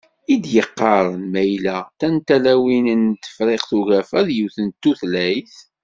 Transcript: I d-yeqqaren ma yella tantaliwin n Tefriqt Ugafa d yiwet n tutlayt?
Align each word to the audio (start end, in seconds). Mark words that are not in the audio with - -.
I 0.33 0.35
d-yeqqaren 0.43 1.21
ma 1.31 1.41
yella 1.51 1.77
tantaliwin 1.99 2.87
n 3.01 3.03
Tefriqt 3.23 3.69
Ugafa 3.77 4.19
d 4.27 4.29
yiwet 4.35 4.57
n 4.65 4.67
tutlayt? 4.81 5.55